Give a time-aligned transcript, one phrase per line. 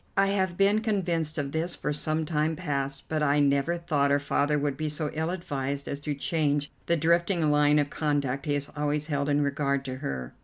[0.17, 4.17] I have been convinced of this for some time past, but I never thought her
[4.17, 8.55] father would be so ill advised as to change the drifting line of conduct he
[8.55, 10.33] has always held in regard to her."